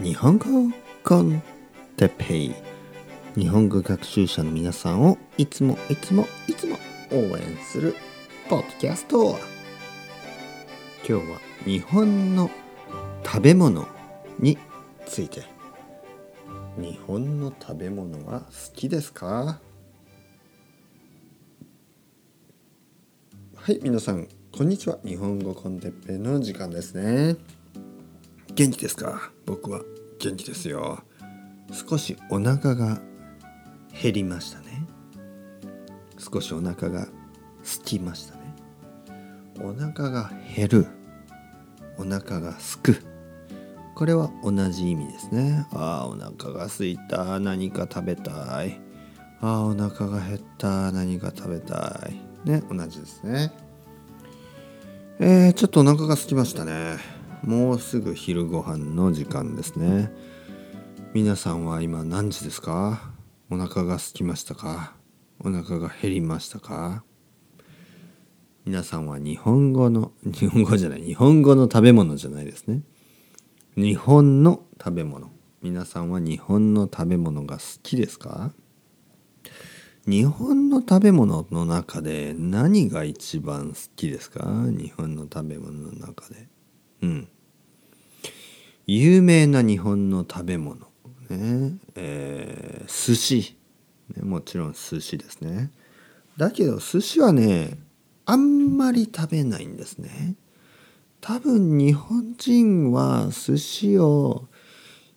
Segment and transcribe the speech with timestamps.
[0.00, 0.46] 日本語
[1.02, 1.42] コン
[1.96, 2.54] テペイ。
[3.34, 6.76] 日本語学習者の皆さんをいつもいつもいつも
[7.10, 7.96] 応援する
[8.48, 9.36] ポッドキャスト
[11.06, 12.48] 今日は日本の
[13.24, 13.88] 食べ物
[14.38, 14.56] に
[15.04, 15.42] ついて。
[16.78, 18.46] 日本の食べ物は好
[18.76, 19.58] きですか？
[23.56, 25.00] はい皆さんこんにちは。
[25.04, 27.34] 日本語コンテッペの時間ですね。
[28.58, 29.30] 元気ですか？
[29.46, 29.82] 僕は。
[30.18, 31.04] 元気ですよ。
[31.70, 33.00] 少しお腹が
[34.02, 34.84] 減りましたね。
[36.18, 37.06] 少しお腹が
[37.62, 38.40] 空きましたね。
[39.60, 40.86] お腹が減る。
[41.98, 42.96] お腹がすく。
[43.94, 45.64] これは同じ意味ですね。
[45.70, 47.38] ああお腹が空いた。
[47.38, 48.80] 何か食べたい。
[49.40, 50.90] ああお腹が減った。
[50.90, 52.48] 何か食べたい。
[52.50, 53.52] ね同じですね。
[55.20, 57.17] えー、ちょっとお腹が空きましたね。
[57.42, 60.12] もうすぐ昼ご飯の時間ですね。
[61.14, 63.12] 皆さんは今何時ですか？
[63.50, 64.94] お腹が空きましたか？
[65.40, 67.04] お腹が減りましたか？
[68.64, 72.82] 皆さんは日本語の日本語じゃない日本語の食べ物じゃないですね。
[73.76, 75.30] 日本の食べ物。
[75.62, 78.52] 皆さんは日本の食べ物が好きですか？
[80.06, 84.44] 日本の食べ物の中で何が一番好きですか？
[84.66, 86.48] 日本の食べ物の中で。
[87.02, 87.28] うん。
[88.86, 90.88] 有名な日本の食べ物。
[91.28, 91.78] ね。
[91.94, 93.56] えー、寿司、
[94.16, 95.70] ね、もちろん寿司ですね。
[96.36, 97.78] だけど寿司はね
[98.24, 100.34] あんまり食べないんですね。
[101.20, 104.48] 多分日本人は寿司を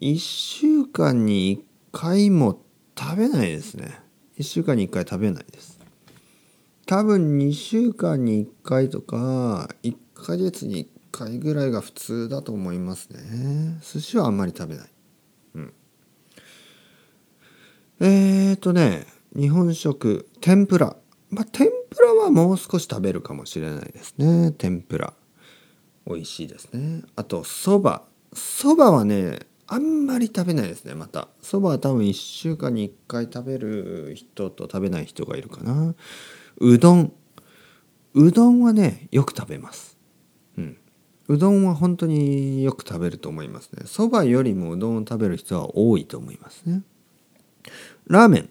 [0.00, 2.60] 1週間に1回も
[2.98, 4.00] 食べないですね。
[4.38, 5.78] 1週間に1回食べないです。
[6.86, 13.78] 多分2週間に1回とか1ヶ月に1回回ぐらいが普通だと思いますね。
[13.80, 14.88] 寿司はあんまり食べない。
[15.54, 15.72] うん。
[18.00, 19.06] えーとね
[19.36, 20.96] 日本食天ぷら。
[21.30, 24.50] まあ天ぷらはもう少し食べるかもしれないですね。
[24.52, 25.14] 天ぷら。
[26.06, 27.02] 美味しいですね。
[27.14, 28.02] あとそば。
[28.32, 30.94] そばはねあんまり食べないですね。
[30.94, 31.28] また。
[31.40, 35.94] そばは多分1週間に1回食べる人と食べない人がいるかな。
[36.58, 37.12] うどん。
[38.14, 39.96] うどんはねよく食べます。
[40.58, 40.76] うん。
[41.28, 43.84] うどんは本当によく食べると思いますね。
[43.86, 46.82] そばよりもうどんを食べる人は多いと思いますね。
[48.06, 48.48] ラーメン。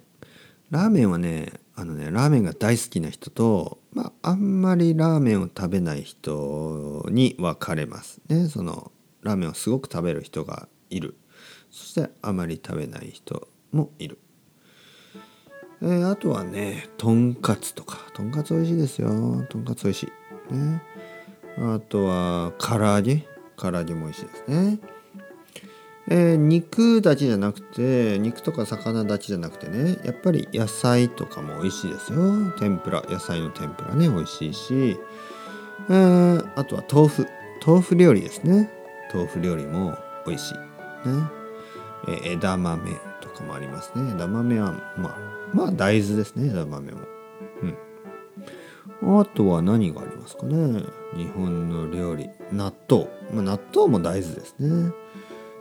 [0.71, 8.47] ラーメンはねあのねラーメンが大好きな人とまああんまりラーメンを食べない人に分かれますね。
[8.47, 8.91] その
[9.21, 11.15] ラーメンをすごく食べる人がいる。
[11.69, 14.17] そしてあまり食べない人もいる。
[15.81, 17.99] えー、あとはねとんかつとか。
[18.13, 19.09] とんかつ美味しいですよ。
[19.49, 20.07] とんかつ美味し
[20.51, 20.53] い。
[20.55, 20.81] ね。
[21.57, 23.25] あとは唐揚げ？
[23.57, 24.79] 唐揚げも美味しいですね。
[26.09, 32.51] えー、肉だけじゃなくて肉とか魚だけじゃなくてねやっぱり野菜とかも美味しいですよ。
[32.59, 34.97] 天ぷら野菜の天ぷらね美味しいし、
[35.89, 37.27] えー、あとは豆腐。
[37.65, 38.69] 豆腐料理ですね。
[39.13, 39.97] 豆腐料理も
[40.27, 40.53] 美味しい。
[40.55, 40.59] ね、
[42.09, 42.91] えー、枝豆
[43.21, 44.11] とかもありますね。
[44.13, 45.17] 枝豆はまあ
[45.53, 46.99] まあ大豆ですね枝豆も。
[47.61, 47.77] うん。
[49.05, 50.83] あとは何がありますかね。
[51.15, 52.29] 日本の料理。
[52.51, 54.93] 納豆、まあ、納豆も大豆ですね。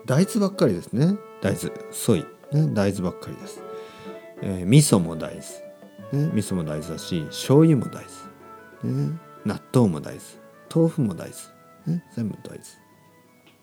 [0.07, 1.17] 大豆ばっかりですね。
[1.41, 1.73] 大豆。
[1.91, 3.63] ソイ、ね、大豆ばっかりです、
[4.43, 5.41] えー、味噌も大
[6.13, 8.05] 豆、ね、味噌も大豆だし醤油も大
[8.85, 10.27] 豆、ね、納豆も大豆。
[10.75, 11.31] 豆腐も大
[11.87, 12.61] 豆、ね、全部大豆。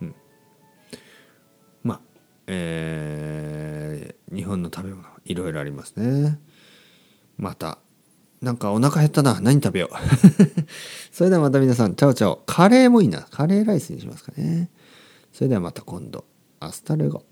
[0.01, 0.15] うん。
[1.83, 2.01] まあ
[2.47, 6.39] えー、日本の食べ物いろいろありますね。
[7.37, 7.79] また
[8.41, 9.39] なんかお腹減ったな。
[9.41, 9.95] 何食べよう。
[11.11, 11.95] それではまた皆さん。
[11.95, 12.41] チャオチャオ。
[12.45, 13.27] カレーもいいな。
[13.31, 14.69] カレーライスにしますかね。
[15.33, 16.23] それではまた今度。
[16.61, 17.23] アスタルゴ。